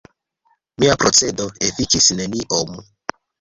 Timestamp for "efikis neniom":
1.67-2.75